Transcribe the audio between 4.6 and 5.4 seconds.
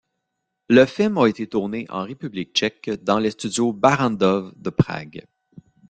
Prague.